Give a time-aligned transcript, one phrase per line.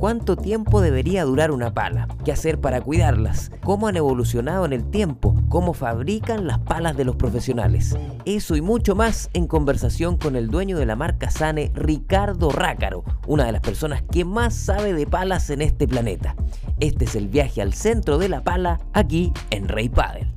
[0.00, 2.08] ¿Cuánto tiempo debería durar una pala?
[2.24, 3.52] ¿Qué hacer para cuidarlas?
[3.62, 5.38] ¿Cómo han evolucionado en el tiempo?
[5.50, 7.94] ¿Cómo fabrican las palas de los profesionales?
[8.24, 13.04] Eso y mucho más en conversación con el dueño de la marca Sane, Ricardo Rácaro,
[13.26, 16.34] una de las personas que más sabe de palas en este planeta.
[16.80, 20.32] Este es el viaje al centro de la pala aquí en Rey Padel.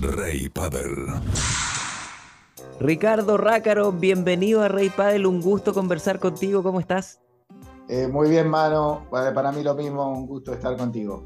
[0.00, 0.94] Rey Padel.
[2.80, 7.20] Ricardo Rácaro, bienvenido a Rey Padel, un gusto conversar contigo, ¿cómo estás?
[7.88, 11.24] Eh, muy bien, mano, para mí lo mismo, un gusto estar contigo.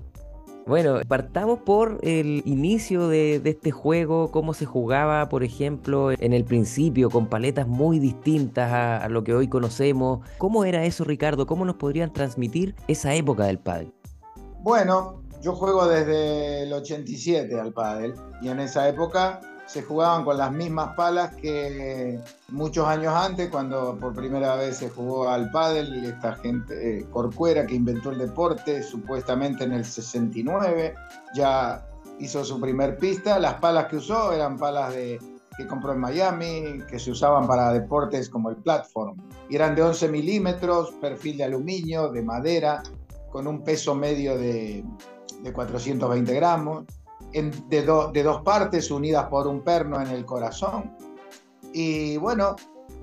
[0.67, 6.45] Bueno, partamos por el inicio de, este juego, cómo se jugaba, por ejemplo, en el
[6.45, 10.27] principio, con paletas muy distintas a, lo que hoy conocemos.
[10.39, 11.47] ¿Cómo era eso, Ricardo?
[11.47, 13.93] ¿Cómo nos podrían transmitir esa época del pádel?
[14.61, 20.37] Bueno, yo juego desde el 87 al pádel y en esa época se jugaban con
[20.37, 26.05] las mismas palas que muchos años antes, cuando por primera vez se jugó al pádel,
[26.05, 30.95] esta gente, eh, Corcuera, que inventó el deporte, supuestamente en el 69,
[31.35, 31.87] ya
[32.19, 33.39] hizo su primer pista.
[33.39, 38.29] Las palas que usó eran palas que compró en Miami, que se usaban para deportes
[38.29, 39.17] como el platform.
[39.51, 42.83] Eran de 11 milímetros, perfil de aluminio, de madera,
[43.31, 44.85] con un peso medio de
[45.53, 46.85] 420 gramos
[47.33, 47.83] de,
[48.23, 50.97] dos partes unidas por un perno en el corazón.
[51.73, 52.57] Y bueno,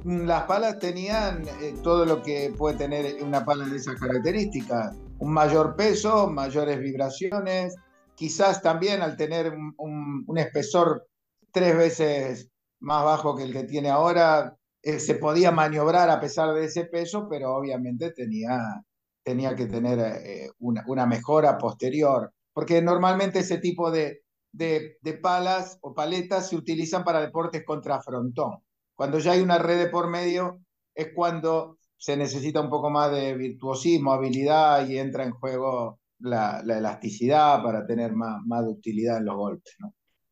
[0.05, 4.95] las palas tenían eh, todo lo que puede tener una pala de esas características.
[5.19, 7.75] Un mayor peso, mayores vibraciones,
[8.15, 11.07] quizás también al tener un, espesor
[11.51, 16.53] tres veces más bajo que el que tiene ahora, eh, se podía maniobrar a pesar
[16.53, 18.81] de ese peso, pero obviamente tenía,
[19.23, 25.77] tenía que tener eh, una, una, mejora posterior porque normalmente ese tipo de, de, palas
[25.81, 28.57] o paletas se utilizan para deportes contra frontón.
[28.95, 30.59] Cuando ya hay una red de por medio
[30.93, 36.61] es cuando se necesita un poco más de virtuosismo, habilidad y entra en juego la,
[36.61, 39.75] elasticidad para tener más, más utilidad en los golpes.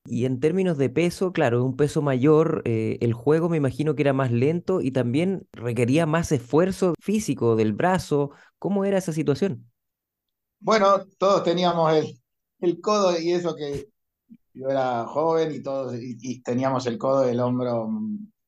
[0.06, 4.04] Y en términos de peso, claro, un peso mayor, eh, el juego me imagino que
[4.04, 8.32] era más lento y también requería más esfuerzo físico del brazo.
[8.58, 9.70] ¿Cómo era esa situación?
[10.60, 12.20] Bueno, todos teníamos el,
[12.62, 13.88] el codo y eso que
[14.54, 17.90] yo era joven y todos y, teníamos el codo del hombro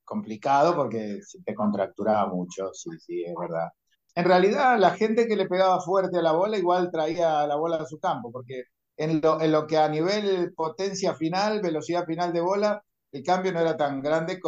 [0.03, 3.69] complicado porque se te contracturaba mucho, sí, sí, es verdad.
[4.16, 7.78] En realidad, la gente que le pegaba fuerte a la bola igual traía la bola
[7.78, 8.64] a su campo, porque
[8.98, 13.52] en lo, en lo que a nivel potencia final, velocidad final de bola, el cambio
[13.53, 14.40] no era tan grande.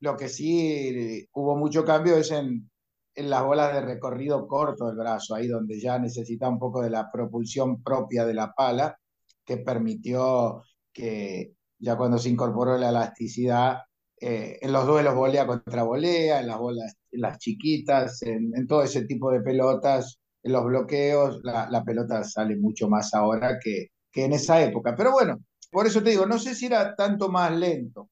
[0.00, 2.70] lo que sí hubo mucho cambio es en,
[3.18, 6.90] en las bolas de recorrido corto del brazo, ahí donde ya necesita un poco de
[6.90, 8.96] la propulsión propia de la pala,
[9.44, 10.62] que permitió
[10.92, 13.78] que ya cuando se incorporó la elasticidad,
[14.20, 19.04] eh, en los duelos volea contra volea, en las bolas las chiquitas, en, todo ese
[19.04, 24.34] tipo de pelotas, en los bloqueos, la, pelota sale mucho más ahora que, que en
[24.34, 24.94] esa época.
[24.96, 25.38] Pero bueno,
[25.72, 28.10] por eso te digo, no sé si era tanto más lento,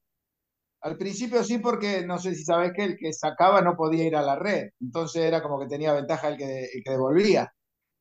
[0.86, 4.16] al principio sí, porque no sé si sabes que el que sacaba no podía ir
[4.16, 4.68] a la red.
[4.80, 7.52] Entonces era como que tenía ventaja el que, que devolvía.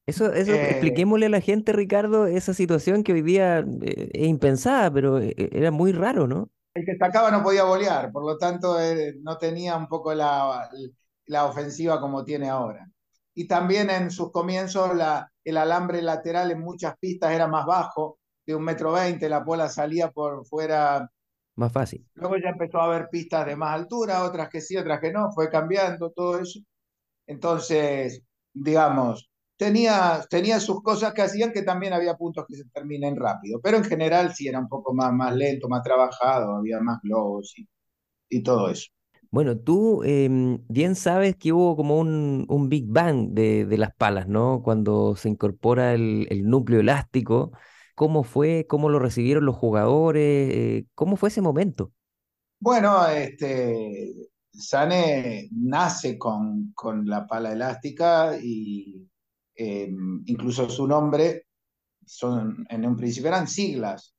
[0.07, 4.27] Eso, eso eh, expliquémosle a la gente, Ricardo, esa situación que hoy día eh, es
[4.27, 6.51] impensada, pero eh, era muy raro, ¿no?
[6.75, 8.77] El que sacaba no podía bolear, por lo tanto
[9.23, 10.69] no tenía un poco la,
[11.25, 12.87] la ofensiva como tiene ahora.
[13.33, 18.19] Y también en sus comienzos la, el alambre lateral en muchas pistas era más bajo,
[18.45, 21.09] de un metro veinte, la bola salía por fuera
[21.55, 22.05] más fácil.
[22.15, 25.31] Luego ya empezó a haber pistas de más altura, otras que sí, otras que no,
[25.31, 26.59] fue cambiando todo eso.
[27.27, 28.21] Entonces,
[28.53, 33.59] digamos, tenía, tenía sus cosas que hacían que también había puntos que se terminen rápido,
[33.61, 37.53] pero en general sí era un poco más, más lento, más trabajado, había más globos
[37.57, 37.67] y,
[38.29, 38.89] y todo eso.
[39.31, 43.93] Bueno, tú em, bien sabes que hubo como un, un Big Bang de, de, las
[43.93, 44.61] palas, ¿no?
[44.63, 47.51] Cuando se incorpora el, el núcleo elástico
[47.95, 48.67] ¿Cómo fue?
[48.67, 50.53] ¿Cómo lo recibieron los jugadores?
[50.53, 51.93] Eh, ¿Cómo fue ese momento?
[52.59, 54.13] Bueno, este,
[54.51, 59.07] Sane nace con, con la pala elástica y
[59.55, 61.47] em, incluso su nombre
[62.05, 64.15] son, en un principio eran siglas,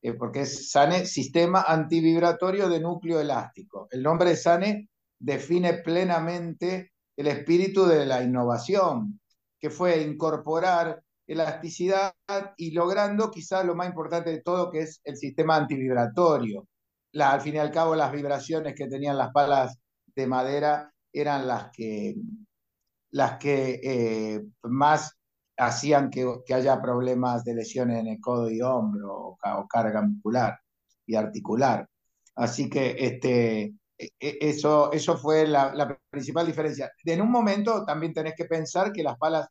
[0.00, 3.88] eh, porque es SANE, Sistema Antivibratorio de Núcleo Elástico.
[3.90, 4.88] El nombre de SANE
[5.18, 9.20] define plenamente el espíritu de la innovación,
[9.60, 11.02] que fue incorporar
[11.32, 12.14] elasticidad
[12.56, 16.66] y logrando quizás lo más importante de todo, que es el sistema antivibratorio.
[17.12, 19.78] La, al fin y al cabo, las vibraciones que tenían las palas
[20.14, 22.14] de madera eran las que,
[23.10, 25.16] las que eh, más
[25.58, 30.58] hacían que, haya problemas de lesiones en el codo y hombro o, carga muscular
[31.06, 31.86] y articular.
[32.34, 36.90] Así que este, e, e, eso, eso fue la, la, principal diferencia.
[37.04, 39.46] En un momento también tenés que pensar que las palas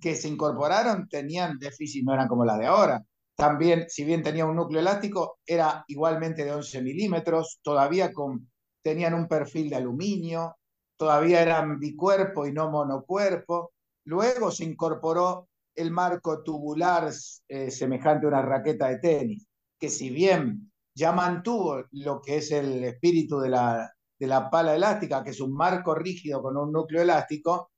[0.00, 3.02] que se incorporaron tenían déficit, no eran como las de ahora.
[3.36, 8.50] También, si bien tenía un núcleo elástico, era igualmente de 11 milímetros, todavía con,
[8.82, 10.56] tenían un perfil de aluminio,
[10.96, 13.72] todavía eran bicuerpo y no monocuerpo.
[14.04, 17.10] Luego se incorporó el marco tubular
[17.48, 19.46] eh, semejante a una raqueta de tenis,
[19.78, 24.74] que si bien ya mantuvo lo que es el espíritu de la, de la pala
[24.74, 27.70] elástica, que es un marco rígido con un núcleo elástico,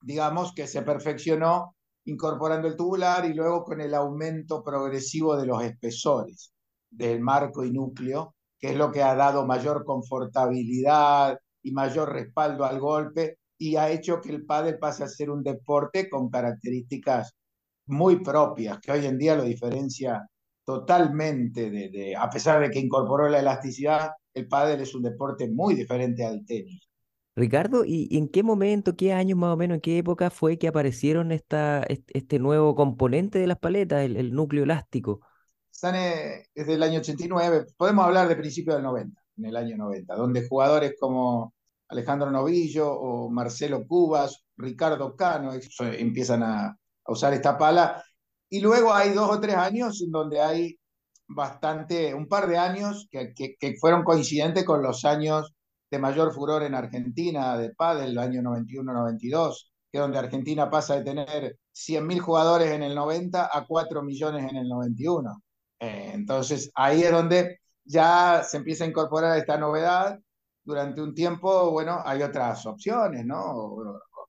[0.00, 1.74] digamos que se perfeccionó
[2.04, 6.52] incorporando el tubular y luego con el aumento progresivo de los espesores
[6.90, 12.64] del marco y núcleo, que es lo que ha dado mayor confortabilidad y mayor respaldo
[12.64, 17.34] al golpe y ha hecho que el pádel pase a ser un deporte con características
[17.86, 20.26] muy propias, que hoy en día lo diferencia
[20.64, 25.74] totalmente de, a pesar de que incorporó la elasticidad, el pádel es un deporte muy
[25.74, 26.89] diferente al tenis.
[27.40, 30.68] Ricardo, ¿y en qué momento, qué años más o menos, en qué época fue que
[30.68, 35.20] aparecieron esta, este nuevo componente de las paletas, el, núcleo elástico?
[35.72, 35.94] Están
[36.54, 40.46] desde el año 89, podemos hablar de principio del 90, en el año 90, donde
[40.46, 41.54] jugadores como
[41.88, 46.76] Alejandro Novillo o Marcelo Cubas, Ricardo Cano empiezan a,
[47.06, 48.04] usar esta pala.
[48.50, 50.78] Y luego hay dos o tres años en donde hay
[51.26, 55.54] bastante, un par de años que fueron coincidentes con los años
[55.90, 61.04] de mayor furor en Argentina de pádel, el año 91-92, que donde Argentina pasa de
[61.04, 65.42] tener 100.000 jugadores en el 90 a 4 millones en el 91.
[65.80, 70.18] Eh, entonces ahí es donde ya se empieza a incorporar esta novedad.
[70.62, 73.76] Durante un tiempo, bueno, hay otras opciones, ¿no?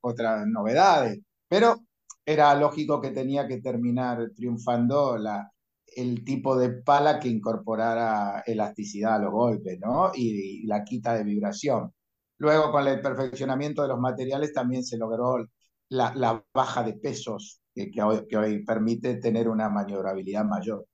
[0.01, 1.77] Otras novedades, pero
[2.25, 5.51] era lógico que tenía que terminar triunfando la,
[5.95, 10.11] el tipo de pala que incorporara elasticidad a los golpes, ¿no?
[10.15, 11.93] Y, la quita de vibración.
[12.38, 15.47] Luego, con el perfeccionamiento de los materiales, también se logró
[15.89, 20.85] la, baja de pesos que, que, hoy, permite tener una maniobrabilidad mayor.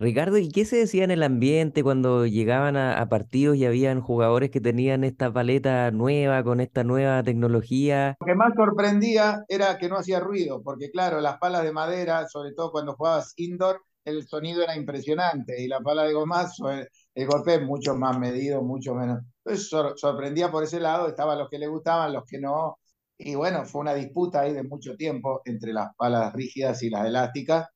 [0.00, 4.00] Ricardo, ¿y qué se decía en el ambiente cuando llegaban a, a, partidos y habían
[4.00, 8.16] jugadores que tenían esta paleta nueva, con esta nueva tecnología?
[8.20, 12.28] Lo que más sorprendía era que no hacía ruido, porque claro, las palas de madera,
[12.28, 17.26] sobre todo cuando jugabas indoor, el sonido era impresionante y la pala de gomazo, el,
[17.26, 19.20] golpe es mucho más medido, mucho menos.
[19.44, 22.78] Entonces sorprendía por ese lado, estaban los que le gustaban, los que no.
[23.18, 27.06] Y bueno, fue una disputa ahí de mucho tiempo entre las palas rígidas y las
[27.06, 27.66] elásticas,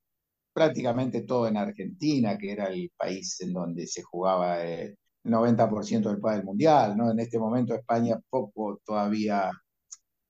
[0.52, 6.20] prácticamente todo en Argentina, que era el país en donde se jugaba el 90% del
[6.20, 7.10] pádel mundial, ¿no?
[7.10, 9.50] En este momento España poco todavía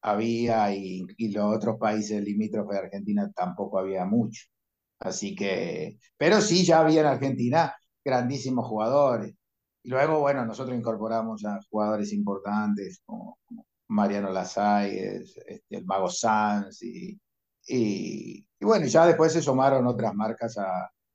[0.03, 4.43] había y, y los otros países limítrofes de Argentina tampoco había mucho.
[5.03, 9.35] Así que, pero sí, ya había en Argentina grandísimos jugadores.
[9.83, 13.39] Y luego, bueno, nosotros incorporamos a jugadores importantes como,
[13.89, 17.19] Mariano Lasáez, este, el Mago Sanz, y,
[17.67, 20.57] y, bueno, ya después se sumaron otras marcas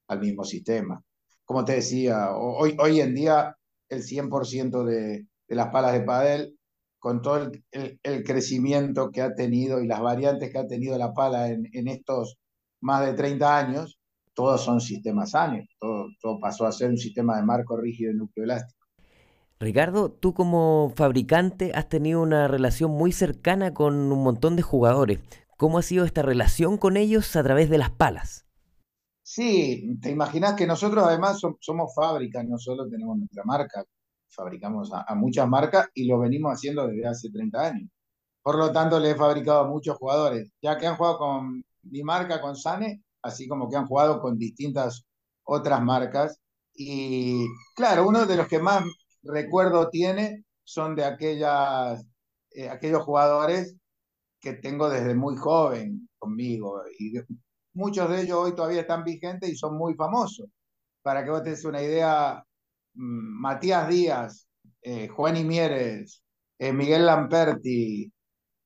[0.07, 1.01] al mismo sistema.
[1.45, 3.55] Como te decía, hoy, hoy en día
[3.89, 6.59] el 100% de, de las palas de padel,
[6.99, 11.47] con todo el, crecimiento que ha tenido y las variantes que ha tenido la pala
[11.47, 12.37] en estos
[12.81, 13.97] más de 30 años,
[14.33, 18.15] todos son sistemas sanos, todo, todo pasó a ser un sistema de marco rígido y
[18.15, 18.85] núcleo elástico.
[19.59, 25.19] Ricardo, tú como fabricante has tenido una relación muy cercana con un montón de jugadores.
[25.57, 28.45] ¿Cómo ha sido esta relación con ellos a través de las palas?
[29.23, 33.83] Sí, te imaginas que nosotros además somos fábricas, no solo tenemos nuestra marca,
[34.29, 37.89] fabricamos a, a, muchas marcas y lo venimos haciendo desde hace 30 años.
[38.43, 42.03] Por lo tanto, le he fabricado a muchos jugadores, ya que han jugado con mi
[42.03, 45.05] marca con Sane, así como que han jugado con distintas
[45.43, 46.39] otras marcas.
[46.73, 48.83] Y claro, uno de los que más
[49.23, 52.05] recuerdo tiene son de aquellas,
[52.51, 53.75] eh, aquellos jugadores
[54.39, 56.83] que tengo desde muy joven conmigo.
[56.99, 57.13] Y
[57.73, 60.47] muchos de ellos hoy todavía están vigentes y son muy famosos.
[61.01, 62.43] Para que vos te una idea,
[62.93, 64.47] mm, Matías Díaz,
[64.81, 66.23] eh, Juan Imieres,
[66.59, 68.11] eh, Miguel Lamperti,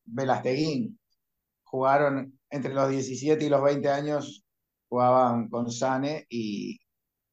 [0.06, 1.00] Velasteguín,
[1.64, 4.44] jugaron entre los 17 y los 20 años,
[4.90, 6.80] jugaban con Sane y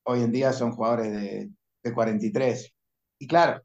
[0.04, 1.50] hoy en día son jugadores de,
[1.82, 2.74] de 43.
[3.20, 3.62] Y claro,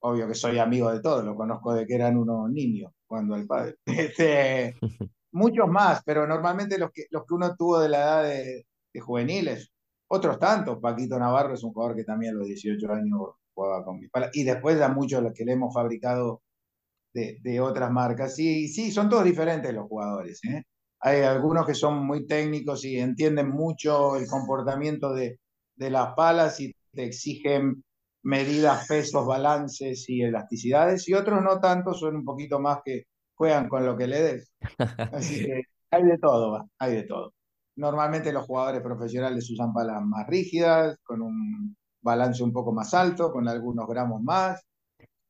[0.00, 3.46] obvio que soy amigo de todos, lo conozco de que eran unos niños cuando el
[3.46, 3.76] padre.
[3.86, 4.76] Este,
[5.32, 9.00] muchos más, pero normalmente los que, los que uno tuvo de la edad de, de,
[9.00, 9.72] juveniles,
[10.08, 10.78] otros tantos.
[10.80, 13.20] Paquito Navarro es un jugador que también a los 18 años
[13.54, 14.30] jugaba con palas.
[14.34, 16.42] Y después ya muchos los que le hemos fabricado
[17.12, 18.34] de, otras marcas.
[18.34, 20.42] Sí, sí, son todos diferentes los jugadores.
[20.44, 20.64] ¿eh?
[21.00, 25.38] Hay algunos que son muy técnicos y entienden mucho el comportamiento de,
[25.76, 27.82] de las palas y te exigen
[28.22, 33.04] medidas, pesos, balances y elasticidades, y otros no tanto, son un poquito más que
[33.34, 34.52] juegan con lo que le des.
[35.12, 37.32] Así que hay de todo, hay de todo.
[37.76, 43.32] Normalmente los jugadores profesionales usan palas más rígidas, con un balance un poco más alto,
[43.32, 44.60] con algunos gramos más.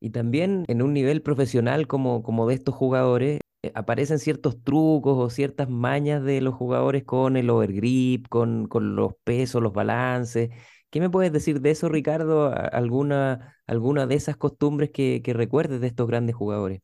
[0.01, 3.39] Y también en un nivel profesional como, como de estos jugadores,
[3.73, 9.13] aparecen ciertos trucos o ciertas mañas de los jugadores con el overgrip, con, con los
[9.23, 10.49] pesos, los balances.
[10.89, 12.53] ¿Qué me puedes decir de eso, Ricardo?
[12.53, 16.81] ¿Alguna, alguna de esas costumbres que, que recuerdes de estos grandes jugadores?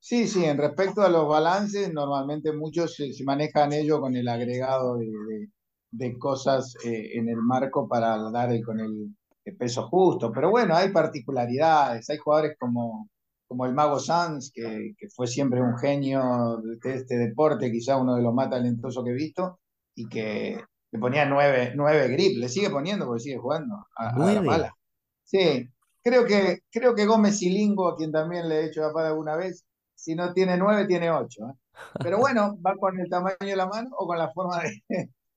[0.00, 4.98] Sí, sí, en respecto a los balances, normalmente muchos se, manejan ellos con el agregado
[4.98, 5.48] de,
[5.90, 9.16] de, cosas eh, en el marco para dar el, con el,
[9.56, 10.30] peso justo.
[10.30, 13.08] Pero bueno, hay particularidades, hay jugadores como,
[13.54, 18.16] como el Mago Sanz, que, que, fue siempre un genio de este deporte, quizá uno
[18.16, 19.60] de los más talentosos que he visto,
[19.94, 24.32] y que le ponía nueve, nueve grip, le sigue poniendo porque sigue jugando a, a
[24.32, 24.74] la pala.
[25.22, 25.68] Sí,
[26.02, 29.36] creo que, creo que Gómez Silingo, a quien también le he hecho la pala alguna
[29.36, 31.46] vez, si no tiene nueve, tiene ocho.
[31.46, 31.54] ¿eh?
[32.02, 34.60] Pero bueno, va con el tamaño de la mano o con la forma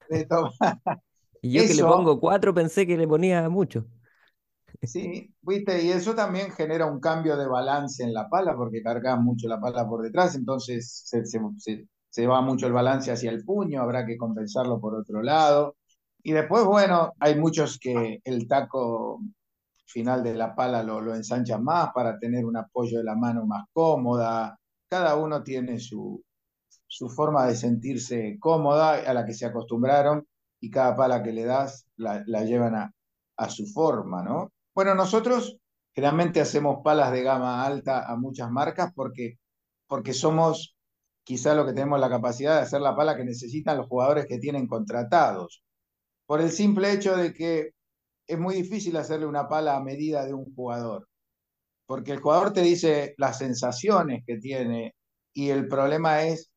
[0.09, 0.51] de, tomar.
[1.43, 3.85] Y yo que le pongo cuatro pensé que le ponía mucho.
[4.81, 9.19] Sí, viste, y eso también genera un cambio de balance en la pala, porque cargas
[9.19, 11.25] mucho la pala por detrás, entonces se,
[12.09, 15.75] se, va mucho el balance hacia el puño, habrá que compensarlo por otro lado.
[16.23, 19.19] Y después, bueno, hay muchos que el taco
[19.85, 23.45] final de la pala lo, lo ensancha más para tener un apoyo de la mano
[23.45, 24.59] más cómoda.
[24.89, 26.23] Cada uno tiene su,
[26.87, 30.25] su forma de sentirse cómoda a la que se acostumbraron
[30.59, 32.93] y cada pala que le das la, la llevan a,
[33.37, 34.51] a, su forma, ¿no?
[34.77, 35.57] Bueno, nosotros
[35.91, 39.39] generalmente hacemos palas de gama alta a muchas marcas porque,
[39.87, 40.77] porque somos
[41.23, 44.37] quizá lo que tenemos la capacidad de hacer la pala que necesitan los jugadores que
[44.37, 45.63] tienen contratados.
[46.27, 47.71] Por el simple hecho de que
[48.27, 51.07] es muy difícil hacerle una pala a medida de un jugador,
[51.87, 54.93] porque el jugador te dice las sensaciones que tiene
[55.33, 56.51] y el problema es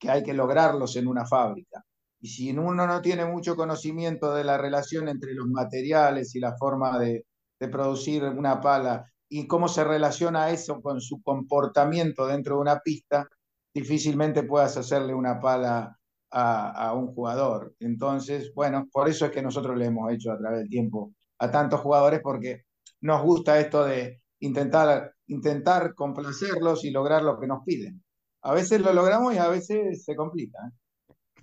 [0.00, 1.84] que hay que lograrlos en una fábrica.
[2.20, 6.56] Y si uno no tiene mucho conocimiento de la relación entre los materiales y la
[6.56, 7.24] forma de,
[7.58, 12.80] de producir una pala y cómo se relaciona eso con su comportamiento dentro de una
[12.80, 13.28] pista,
[13.72, 15.98] difícilmente puedas hacerle una pala
[16.30, 17.74] a, un jugador.
[17.78, 21.50] Entonces, bueno, por eso es que nosotros le hemos hecho a través del tiempo a
[21.50, 22.64] tantos jugadores, porque
[23.00, 28.02] nos gusta esto de intentar, intentar complacerlos y lograr lo que nos piden.
[28.42, 30.58] A veces lo logramos y a veces se complica.
[30.66, 30.72] ¿eh?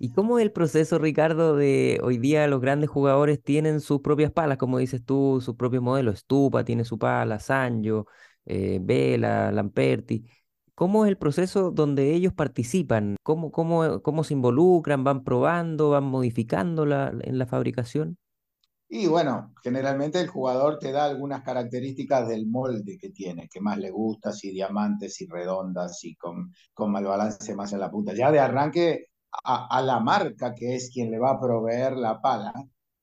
[0.04, 4.32] ¿Y cómo es el proceso, Ricardo, de hoy día los grandes jugadores tienen sus propias
[4.32, 6.18] palas, como dices tú, sus propios modelos?
[6.18, 8.08] Stupa tiene su pala, Sanjo,
[8.44, 10.28] eh, Vela, Lamperti.
[10.74, 13.14] ¿Cómo es el proceso donde ellos participan?
[13.22, 15.04] ¿Cómo, cómo, cómo se involucran?
[15.04, 15.90] ¿Van probando?
[15.90, 18.18] ¿Van modificando la, en la fabricación?
[18.88, 23.78] Y bueno, generalmente el jugador te da algunas características del molde que tiene, que más
[23.78, 28.14] le gusta, si diamantes, si redondas, si con, con mal balance más en la punta.
[28.14, 29.11] Ya de arranque
[29.44, 32.52] a, la marca, que es quien le va a proveer la pala,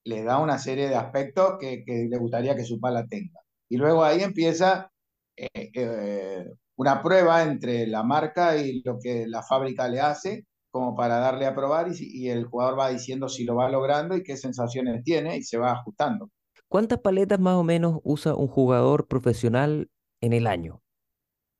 [0.04, 3.40] le da una serie de aspectos que, que le gustaría que su pala tenga.
[3.70, 4.92] Y luego ahí empieza
[5.36, 6.46] eh, eh,
[6.76, 11.46] una prueba entre la marca y lo que la fábrica le hace, como para darle
[11.46, 15.38] a probar y, el jugador va diciendo si lo va logrando y qué sensaciones tiene
[15.38, 16.30] y se va ajustando.
[16.68, 19.90] ¿Cuántas paletas más o menos usa un jugador profesional
[20.22, 20.82] en el año?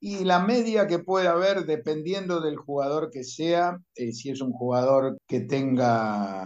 [0.02, 4.54] Y la media que puede haber, dependiendo del jugador que sea, eh, si es un
[4.54, 6.46] jugador que tenga,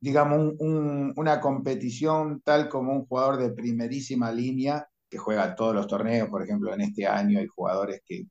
[0.00, 6.28] digamos, una competición tal como un jugador de primerísima línea, que juega todos los torneos,
[6.28, 8.26] por ejemplo, en este año hay jugadores que,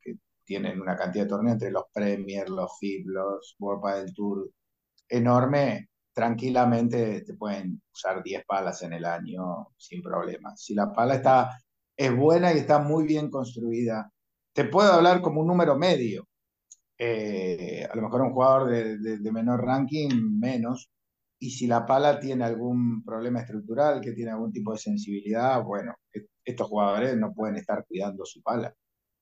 [0.45, 4.51] tienen una cantidad de torneos entre los Premier, los FIB, los World del Tour
[5.07, 10.55] enorme, tranquilamente te pueden usar 10 palas en el año sin problema.
[10.57, 11.57] Si la pala está,
[11.95, 14.11] es buena y está muy bien construida,
[14.53, 16.27] te puedo hablar como un número medio.
[16.97, 20.89] Eh, a lo mejor un jugador de, menor ranking, menos,
[21.39, 25.95] y si la pala tiene algún problema estructural, que tiene algún tipo de sensibilidad, bueno,
[26.45, 28.73] estos jugadores no pueden estar cuidando su pala.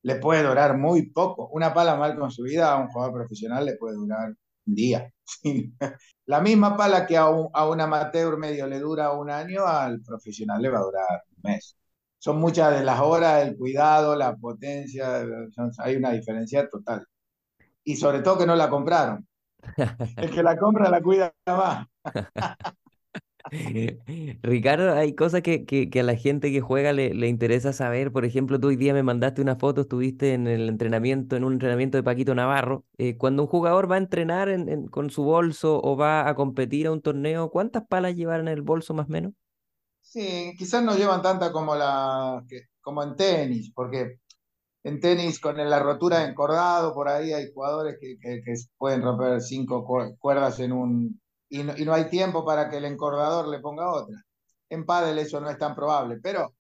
[0.04, 1.50] Le puede durar muy poco.
[1.50, 4.30] Una pala mal construida a un jugador profesional le puede durar
[4.66, 5.12] un día.
[6.26, 10.02] La misma pala que a un, a un amateur medio le dura un año, al
[10.02, 11.78] profesional le va a durar un mes.
[12.22, 15.26] Son muchas de las horas, el cuidado, la potencia,
[15.80, 17.04] hay una diferencia total.
[17.84, 19.28] Y sobre todo que no la compraron.
[20.18, 21.88] El que la compra la cuida más.
[24.44, 28.12] Ricardo, hay cosas que, que, a la gente que juega le, le, interesa saber.
[28.12, 31.54] Por ejemplo, tú hoy día me mandaste una foto, estuviste en el entrenamiento, en un
[31.54, 32.86] entrenamiento de Paquito Navarro.
[33.00, 34.56] Eh, cuando un jugador va a entrenar
[34.92, 38.62] con su bolso o va a competir a un torneo, ¿cuántas palas llevar en el
[38.62, 39.34] bolso más o menos?
[40.12, 42.44] Sí, quizás no llevan tanta como, la,
[42.82, 44.20] como en tenis, porque
[44.84, 48.18] en tenis con la rotura de encordado, por ahí hay jugadores que,
[48.78, 49.86] pueden romper cinco
[50.20, 51.22] cuerdas en un...
[51.50, 54.18] Y no, y no, hay tiempo para que el encordador le ponga otra.
[54.70, 56.56] En pádel eso no es tan probable, pero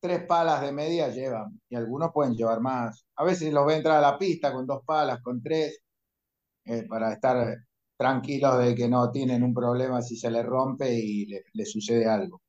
[0.00, 3.06] tres palas de media llevan y algunos pueden llevar más.
[3.16, 5.80] A veces los ve entrar a la pista con dos palas, con tres,
[6.66, 7.56] eh, para estar
[7.96, 12.42] tranquilos de que no tienen un problema si se le rompe y le sucede algo.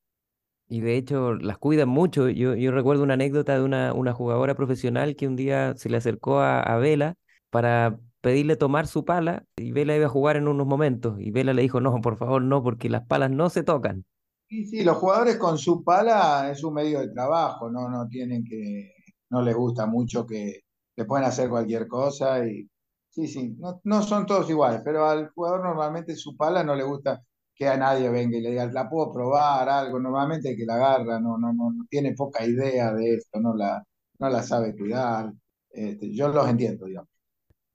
[0.69, 2.29] Y de hecho las cuidan mucho.
[2.29, 5.97] Yo, yo recuerdo una anécdota de una, una jugadora profesional que un día se le
[5.97, 7.15] acercó a, a Vela
[7.49, 11.53] para pedirle tomar su pala y Vela iba a jugar en unos momentos y Vela
[11.53, 14.05] le dijo, no, por favor, no, porque las palas no se tocan.
[14.49, 18.45] Sí, sí, los jugadores con su pala es un medio de trabajo, no, no tienen
[18.45, 18.93] que,
[19.29, 20.61] no les gusta mucho que
[20.95, 22.69] le pueden hacer cualquier cosa y
[23.09, 26.83] sí, sí, no, no son todos iguales, pero al jugador normalmente su pala no le
[26.83, 27.21] gusta
[27.57, 29.99] que a nadie venga y le diga, la puedo probar, algo.
[29.99, 33.83] Normalmente que la agarra no, no, no, tiene poca idea de esto, no la,
[34.19, 35.33] no la sabe cuidar.
[35.71, 37.09] Este, yo los entiendo, digamos.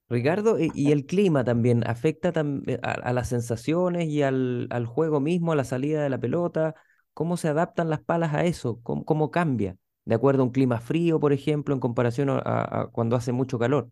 [0.08, 2.32] Ricardo, ¿y el clima también afecta
[2.66, 6.74] eh, a, las sensaciones y al, al, juego mismo, a la salida de la pelota?
[7.14, 8.80] ¿Cómo se adaptan las palas a eso?
[8.82, 9.76] ¿Cómo, cómo cambia?
[10.04, 13.58] ¿De acuerdo a un clima frío, por ejemplo, en comparación a, a cuando hace mucho
[13.58, 13.90] calor?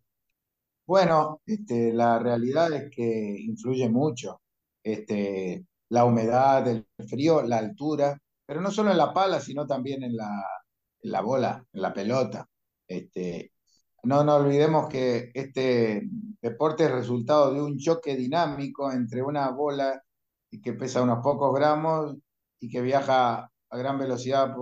[0.86, 4.40] Bueno, este, la realidad es que influye mucho.
[4.82, 10.02] Este, la humedad, el frío, la altura, pero no solo en la pala, sino también
[10.02, 12.46] en la, bola, en la pelota.
[12.86, 13.52] Este,
[14.04, 16.02] no nos olvidemos que este
[16.40, 20.02] deporte es resultado de un choque dinámico entre una bola
[20.62, 22.16] que pesa unos pocos gramos
[22.58, 24.54] y que viaja a gran velocidad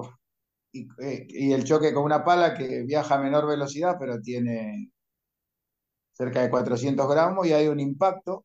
[0.73, 4.93] y, eh, y, el choque con una pala que viaja a menor velocidad pero tiene
[6.13, 8.45] cerca de 400 gramos y hay un impacto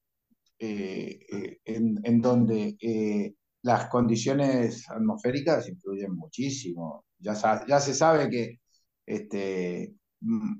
[0.60, 7.06] eh, eh, en, donde eh, las condiciones atmosféricas influyen muchísimo.
[7.20, 7.34] Ya,
[7.68, 8.60] ya se sabe que
[9.06, 10.54] este, mm,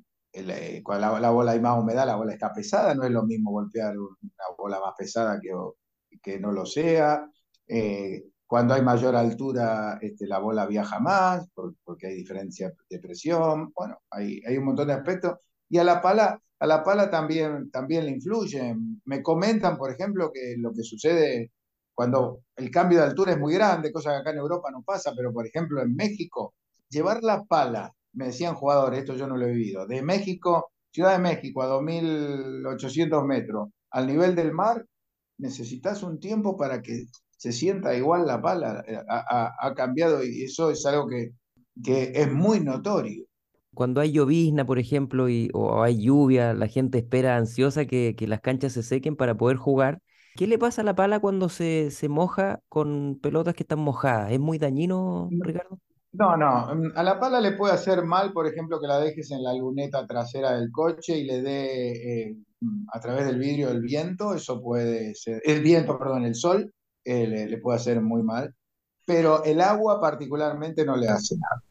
[0.84, 3.98] cuando la, bola hay más humedad, la bola está pesada, no es lo mismo golpear
[3.98, 5.52] una bola más pesada que,
[6.22, 7.30] que no lo sea.
[8.48, 11.48] cuando hay mayor altura, este, la bola viaja más
[11.84, 13.72] porque hay diferencia de presión.
[13.76, 15.40] Bueno, hay, hay un montón de aspectos.
[15.70, 18.74] Y a la pala a la pala también, también le influye.
[19.04, 21.52] Me comentan, por ejemplo, que lo que sucede
[21.94, 25.12] cuando el cambio de altura es muy grande, cosa que acá en Europa no pasa,
[25.14, 26.54] pero por ejemplo en México,
[26.90, 31.12] llevar la pala, me decían jugadores, esto yo no lo he vivido, de México, Ciudad
[31.12, 34.86] de México a 2.800 metros, al nivel del mar,
[35.40, 38.86] necesitas un tiempo para que se sienta igual la pala.
[39.10, 41.32] Ha, cambiado y eso es algo que,
[41.84, 43.26] que es muy notorio
[43.74, 48.42] cuando hay llovizna, por ejemplo, y, o hay lluvia, la gente espera ansiosa que, las
[48.42, 50.00] canchas se sequen para poder jugar.
[50.36, 54.32] ¿Qué le pasa a la pala cuando se, se moja con pelotas que están mojadas?
[54.32, 55.80] ¿Es muy dañino, Ricardo?
[56.12, 56.74] No, no.
[56.74, 59.54] Mm, a la pala le puede hacer mal, por ejemplo, que la dejes en la
[59.54, 64.34] luneta trasera del coche y le dé eh, mm, a través del vidrio el viento.
[64.34, 65.42] Eso puede ser.
[65.44, 68.54] El viento, perdón, el sol eh, le, le puede hacer muy mal.
[69.06, 71.62] Pero el agua, particularmente, no le hace nada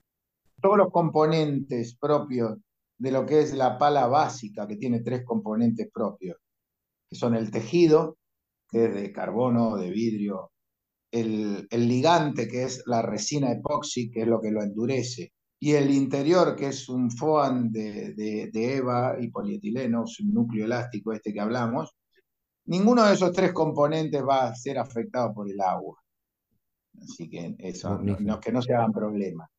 [0.63, 2.57] todos los componentes propios
[2.97, 6.39] de lo que es la pala básica, que tiene tres componentes propios,
[7.11, 8.17] que son el tejido,
[8.69, 10.53] que es de carbono, de vidrio,
[11.11, 15.91] el, ligante, que es la resina epoxi, que es lo que lo endurece, y el
[15.91, 21.95] interior, que es un foam de, EVA y polietileno, un núcleo elástico este que hablamos,
[22.67, 26.01] ninguno de esos tres componentes va a ser afectado por el agua.
[27.01, 28.01] Así que eso,
[28.41, 29.52] que no se hagan problemas.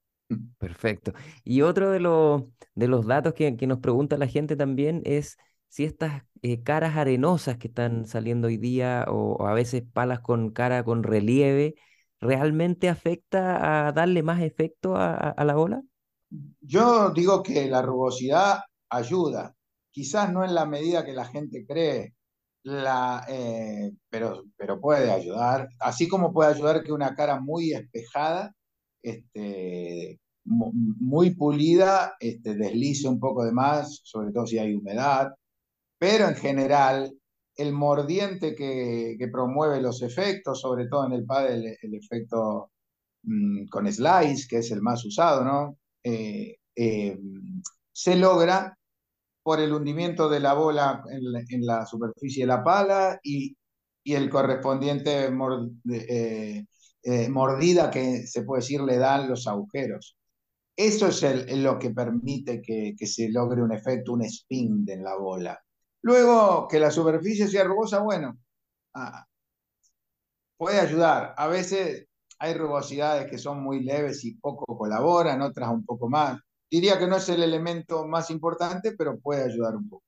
[0.57, 1.13] Perfecto.
[1.43, 2.43] Y otro de los,
[2.75, 7.57] de los datos que, nos pregunta la gente también es si estas eh, caras arenosas
[7.57, 11.75] que están saliendo hoy día o, a veces palas con cara con relieve,
[12.19, 15.81] ¿realmente afecta a darle más efecto a, la bola?
[16.61, 19.55] Yo digo que la rugosidad ayuda,
[19.91, 22.13] quizás no en la medida que la gente cree,
[22.63, 28.53] la, eh, pero, pero puede ayudar, así como puede ayudar que una cara muy espejada
[29.03, 35.33] este, muy pulida, este, deslice un poco de más, sobre todo si hay humedad,
[35.97, 37.13] pero en general
[37.55, 42.71] el mordiente que, promueve los efectos, sobre todo en el pádel el, efecto
[43.23, 45.77] mm, con slice, que es el más usado, ¿no?
[46.03, 47.17] Eh, eh,
[47.91, 48.77] se logra
[49.43, 53.55] por el hundimiento de la bola en la, superficie de la pala y,
[54.05, 55.29] el correspondiente
[57.05, 60.17] eh, mordida que se puede decir le dan los agujeros.
[60.75, 65.61] Eso es lo que permite que, se logre un efecto, un spin en la bola.
[66.01, 68.37] Luego, que la superficie sea rugosa, bueno,
[68.95, 69.25] ah,
[70.57, 71.35] puede ayudar.
[71.37, 72.07] A veces
[72.39, 76.39] hay rugosidades que son muy leves y poco colaboran, otras un poco más.
[76.69, 80.03] Diría que no es el elemento más importante, pero puede ayudar un poco.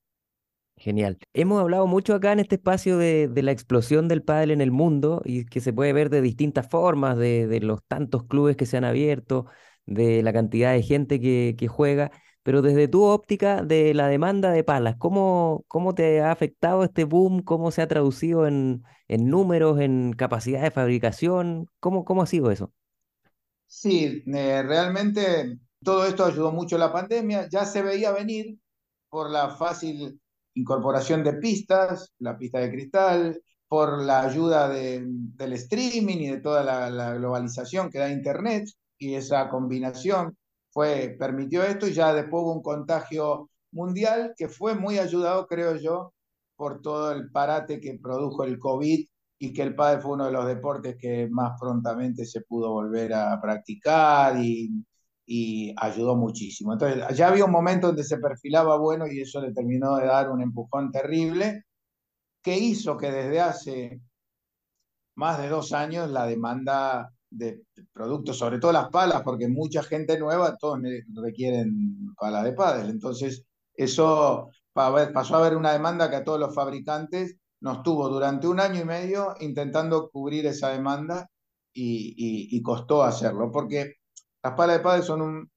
[0.77, 1.17] Genial.
[1.33, 5.21] Hemos hablado mucho acá en este espacio de, la explosión del pádel en el mundo
[5.23, 8.83] y que se puede ver de distintas formas, de, los tantos clubes que se han
[8.83, 9.45] abierto,
[9.85, 12.11] de la cantidad de gente que, juega,
[12.43, 17.03] pero desde tu óptica de la demanda de palas, ¿cómo, cómo te ha afectado este
[17.03, 17.41] boom?
[17.41, 21.67] ¿Cómo se ha traducido en, números, en capacidad de fabricación?
[21.79, 22.71] ¿Cómo, cómo ha sido eso?
[23.67, 28.57] Sí, eh, realmente todo esto ayudó mucho la pandemia, ya se veía venir
[29.09, 30.19] por la fácil
[30.55, 36.63] incorporación de pistas, la pista de cristal, por la ayuda del streaming y de toda
[36.63, 40.37] la, globalización que da Internet, y esa combinación
[40.69, 45.75] fue, permitió esto, y ya después hubo un contagio mundial que fue muy ayudado, creo
[45.77, 46.13] yo,
[46.55, 49.05] por todo el parate que produjo el COVID
[49.39, 53.13] y que el pádel fue uno de los deportes que más prontamente se pudo volver
[53.13, 54.85] a practicar y
[55.25, 56.73] y ayudó muchísimo.
[56.73, 60.29] Entonces, ya había un momento donde se perfilaba bueno y eso le terminó de dar
[60.29, 61.65] un empujón terrible
[62.41, 64.01] que hizo que desde hace
[65.15, 70.17] más de dos años la demanda de productos, sobre todo las palas, porque mucha gente
[70.19, 70.79] nueva, todos
[71.13, 72.89] requieren palas de pádel.
[72.89, 73.43] Entonces,
[73.73, 78.59] eso pasó a haber una demanda que a todos los fabricantes nos tuvo durante un
[78.59, 81.29] año y medio intentando cubrir esa demanda
[81.73, 83.95] y, y costó hacerlo, porque
[84.43, 85.49] las palas de pádel son un,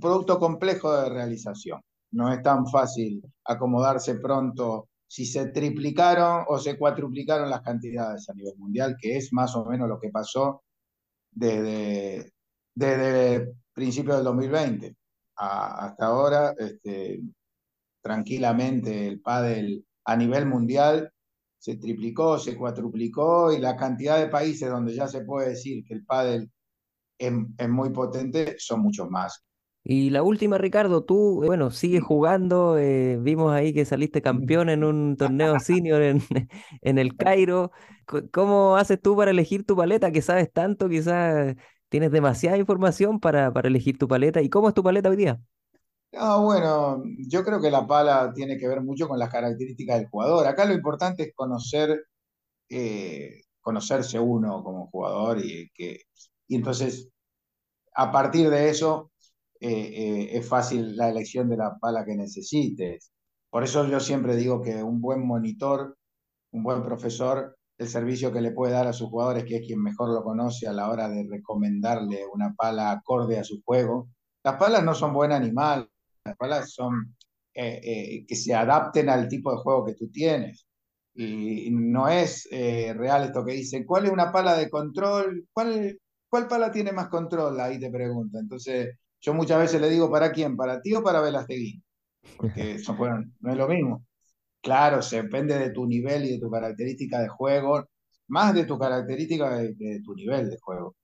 [0.00, 1.80] producto complejo de realización.
[2.12, 8.34] No es tan fácil acomodarse pronto si se triplicaron o se cuatruplicaron las cantidades a
[8.34, 10.62] nivel mundial, que es más o menos lo que pasó
[11.30, 12.32] desde,
[12.74, 14.96] desde principios del 2020
[15.36, 16.54] hasta ahora.
[16.58, 17.20] Este,
[18.02, 21.12] tranquilamente el pádel a nivel mundial
[21.58, 25.94] se triplicó, se cuatruplicó y la cantidad de países donde ya se puede decir que
[25.94, 26.50] el pádel
[27.18, 29.44] es, muy potente, son muchos más.
[29.82, 34.84] Y la última, Ricardo, tú, bueno, sigues jugando, eh, vimos ahí que saliste campeón en
[34.84, 36.22] un torneo senior en,
[36.82, 37.72] en el Cairo.
[38.32, 40.12] ¿Cómo haces tú para elegir tu paleta?
[40.12, 41.56] Que sabes tanto, quizás
[41.88, 44.42] tienes demasiada información para, para elegir tu paleta.
[44.42, 45.40] ¿Y cómo es tu paleta hoy día?
[46.12, 50.08] No, bueno, yo creo que la pala tiene que ver mucho con las características del
[50.08, 50.46] jugador.
[50.46, 52.04] Acá lo importante es conocer,
[52.70, 56.02] eh, conocerse uno como jugador y que
[56.48, 57.10] y entonces
[57.94, 59.09] a partir de eso
[59.60, 63.12] eh, eh, es fácil la elección de la pala que necesites.
[63.50, 65.98] Por eso yo siempre digo que un buen monitor,
[66.52, 69.82] un buen profesor, el servicio que le puede dar a sus jugadores, que es quien
[69.82, 74.08] mejor lo conoce a la hora de recomendarle una pala acorde a su juego.
[74.42, 75.90] Las palas no son buen animal,
[76.24, 77.14] las palas son
[77.52, 80.66] eh, que se adapten al tipo de juego que tú tienes.
[81.14, 85.46] Y no es real esto que dicen, ¿cuál es una pala de control?
[85.52, 85.98] ¿Cuál,
[86.30, 87.60] ¿cuál pala tiene más control?
[87.60, 88.38] Ahí te pregunta.
[88.38, 90.56] Entonces, yo muchas veces le digo, ¿para quién?
[90.56, 91.82] ¿Para ti o para Velastegui?
[92.36, 92.96] Porque eso,
[93.40, 94.04] no es lo mismo.
[94.62, 97.86] Claro, se depende de tu nivel y de tu característica de juego,
[98.28, 100.96] más de tu característica de, de tu nivel de juego.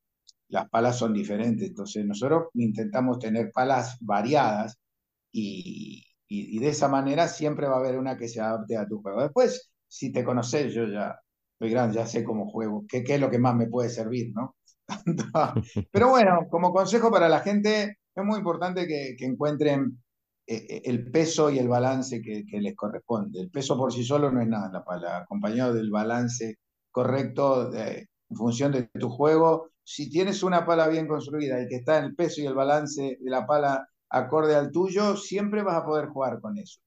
[0.48, 4.78] Las palas son diferentes, entonces nosotros intentamos tener palas variadas
[5.32, 9.00] y, y, de esa manera siempre va a haber una que se adapte a tu
[9.02, 9.22] juego.
[9.22, 11.18] Después, si te conoces, yo ya
[11.58, 14.32] soy grande, ya sé cómo juego, qué, qué es lo que más me puede servir,
[14.34, 14.56] ¿no?
[15.92, 20.02] Pero bueno, como consejo para la gente, es muy importante que, encuentren
[20.46, 23.40] eh, eh, el peso y el balance que, les corresponde.
[23.40, 26.58] El peso por sí solo no es nada la acompañado del balance
[26.90, 29.70] correcto en función de tu juego.
[29.84, 33.18] Si tienes una pala bien construida y que está en el peso y el balance
[33.20, 36.80] de la pala acorde al tuyo, siempre vas a poder jugar con eso.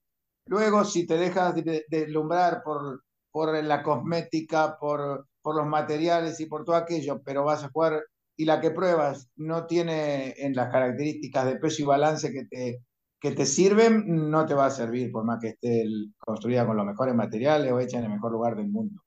[0.46, 1.54] Luego, si te dejas
[1.88, 7.64] deslumbrar por, por la cosmética, por por los materiales y por todo aquello, pero vas
[7.64, 8.02] a jugar
[8.40, 12.82] y la que pruebas no tiene en las características de peso y balance que te,
[13.20, 15.84] que te sirven, no te va a servir, por más que esté
[16.18, 19.02] construida con los mejores materiales o hecha en el mejor lugar del mundo.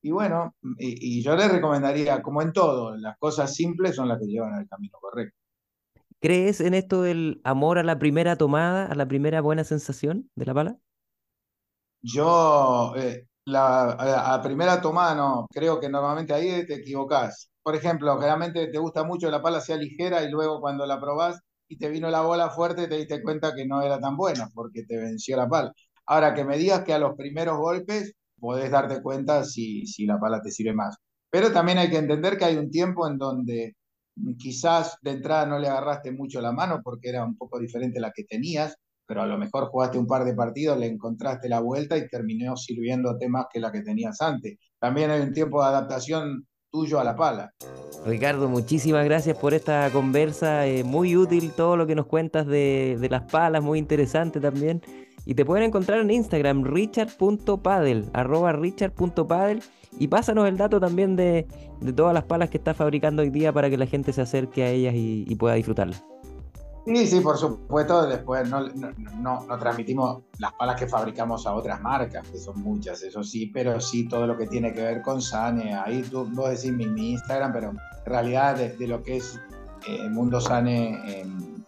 [0.00, 4.26] Y bueno, y, yo le recomendaría, como en todo, las cosas simples son las que
[4.26, 5.36] llevan al camino correcto.
[6.18, 10.46] ¿Crees en esto del amor a la primera tomada, a la primera buena sensación de
[10.46, 10.78] la pala?
[12.00, 17.50] Yo, eh, la, a primera tomada no, creo que normalmente ahí te equivocás.
[17.62, 21.40] Por ejemplo, generalmente te gusta mucho la pala sea ligera y luego cuando la probás
[21.68, 24.84] y te vino la bola fuerte te diste cuenta que no era tan buena porque
[24.84, 25.72] te venció la pala.
[26.06, 30.18] Ahora que me digas que a los primeros golpes podés darte cuenta si, si la
[30.18, 30.96] pala te sirve más.
[31.30, 33.76] Pero también hay que entender que hay un tiempo en donde
[34.38, 38.12] quizás de entrada no le agarraste mucho la mano porque era un poco diferente la
[38.12, 38.76] que tenías
[39.08, 42.56] pero a lo mejor jugaste un par de partidos, le encontraste la vuelta y terminó
[42.56, 44.58] sirviéndote más que la que tenías antes.
[44.78, 47.50] También hay un tiempo de adaptación tuyo a la pala.
[48.04, 52.98] Ricardo, muchísimas gracias por esta conversa, eh, muy útil todo lo que nos cuentas de,
[53.00, 54.82] de las palas, muy interesante también.
[55.28, 59.62] Y te pueden encontrar en Instagram, richard.padel, arroba richard.padel.
[59.98, 61.46] Y pásanos el dato también de,
[61.94, 64.70] todas las palas que estás fabricando hoy día para que la gente se acerque a
[64.70, 66.02] ellas y, pueda disfrutarlas.
[66.88, 68.06] Sí, sí, por supuesto.
[68.06, 73.02] Después no, no, no, transmitimos las palas que fabricamos a otras marcas, que son muchas,
[73.02, 75.74] eso sí, pero sí todo lo que tiene que ver con Sane.
[75.74, 79.38] Ahí tú vos decís mi, mi Instagram, pero en realidad de, lo que es
[79.86, 81.62] eh, Mundo Sane en,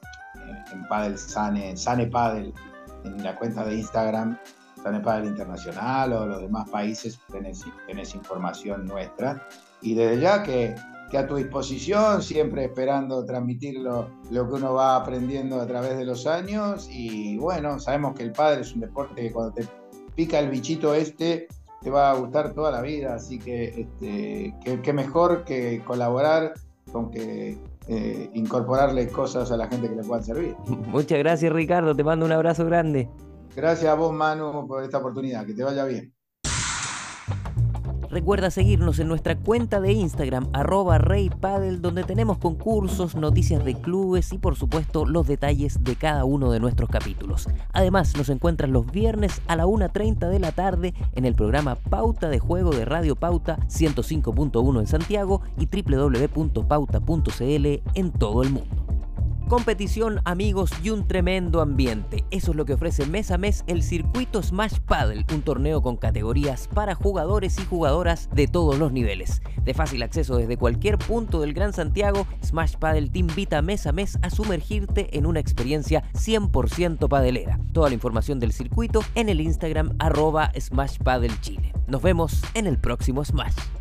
[0.73, 2.55] en, Padel Sane, Sane Padel,
[3.05, 4.39] en la cuenta de Instagram,
[5.05, 9.47] Padel Internacional o los demás países, tenés, tenés información nuestra.
[9.83, 10.75] Y desde ya que,
[11.11, 15.99] que, a tu disposición, siempre esperando transmitir lo, lo, que uno va aprendiendo a través
[15.99, 16.89] de los años.
[16.91, 19.67] Y bueno, sabemos que el padre es un deporte que cuando te
[20.15, 21.49] pica el bichito este,
[21.81, 23.15] te va a gustar toda la vida.
[23.15, 26.55] Así que este, qué mejor que colaborar
[26.93, 30.57] con que eh, incorporarle cosas a la gente que le puedan servir.
[30.87, 33.09] Muchas gracias Ricardo, te mando un abrazo grande.
[33.57, 36.13] Gracias a vos Manu por esta oportunidad, que te vaya bien.
[38.11, 44.33] Recuerda seguirnos en nuestra cuenta de Instagram, arroba reypadel, donde tenemos concursos, noticias de clubes
[44.33, 47.49] y por supuesto los detalles de cada uno de nuestros capítulos.
[47.73, 52.29] Además, nos encuentras los viernes a la 1.30 de la tarde en el programa Pauta
[52.29, 58.90] de Juego de Radio Pauta 105.1 en Santiago y www.pauta.cl en todo el mundo
[59.51, 62.25] competición, amigos y un tremendo ambiente.
[62.31, 65.97] Eso es lo que ofrece mes a mes el circuito Smash Paddle, un torneo con
[65.97, 69.43] categorías para jugadores y jugadoras de todos los niveles.
[69.65, 73.93] De fácil acceso desde cualquier punto del Gran Santiago, Smash Paddle te invita mes a
[73.93, 77.59] mes a sumergirte en una experiencia 100% padelera.
[77.73, 81.73] Toda la información del circuito en el Instagram arroba Smash Paddle Chile.
[81.89, 83.80] Nos vemos en el próximo Smash.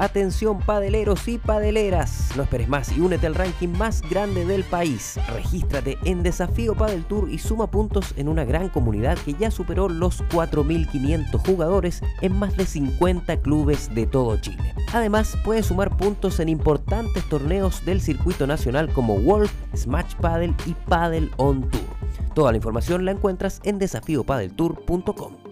[0.00, 5.20] Atención padeleros y padeleras, no esperes más y únete al ranking más grande del país.
[5.30, 9.90] Regístrate en Desafío Padel Tour y suma puntos en una gran comunidad que ya superó
[9.90, 14.74] los 4.500 jugadores en más de 50 clubes de todo Chile.
[14.94, 20.72] Además, puedes sumar puntos en importantes torneos del circuito nacional como Wolf, Smash Paddle y
[20.88, 21.82] Paddle on Tour.
[22.34, 25.49] Toda la información la encuentras en desafíopadeltour.com.